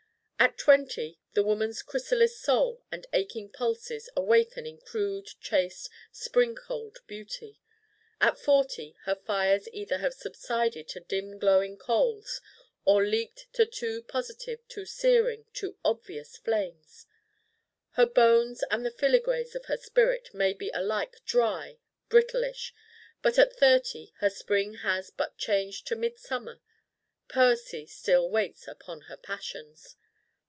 At 0.41 0.57
twenty 0.57 1.19
the 1.33 1.43
woman's 1.43 1.83
chrysalis 1.83 2.35
soul 2.41 2.81
and 2.91 3.05
aching 3.13 3.51
pulses 3.51 4.09
awaken 4.15 4.65
in 4.65 4.79
crude 4.79 5.27
chaste 5.39 5.87
Spring 6.11 6.55
cold 6.55 6.97
beauty. 7.05 7.59
At 8.19 8.39
forty 8.39 8.95
her 9.03 9.13
fires 9.13 9.67
either 9.71 9.99
have 9.99 10.15
subsided 10.15 10.87
to 10.89 10.99
dim 10.99 11.37
glowing 11.37 11.77
coals 11.77 12.41
or 12.85 13.05
leaped 13.05 13.53
to 13.53 13.67
too 13.67 14.01
positive, 14.01 14.67
too 14.67 14.83
searing, 14.83 15.45
too 15.53 15.77
obvious 15.85 16.37
flames 16.37 17.05
her 17.91 18.07
bones 18.07 18.63
and 18.71 18.83
the 18.83 18.89
filigrees 18.93 19.53
of 19.55 19.65
her 19.65 19.77
spirit 19.77 20.33
may 20.33 20.53
be 20.53 20.71
alike 20.73 21.23
dry, 21.23 21.77
brittle 22.09 22.43
ish. 22.43 22.73
But 23.21 23.37
at 23.37 23.55
thirty 23.57 24.11
her 24.21 24.29
Spring 24.31 24.73
has 24.81 25.11
but 25.11 25.37
changed 25.37 25.85
to 25.87 25.95
midsummer. 25.95 26.61
Poesy 27.27 27.85
still 27.85 28.27
waits 28.27 28.67
upon 28.67 29.01
her 29.01 29.17
Passions. 29.17 29.97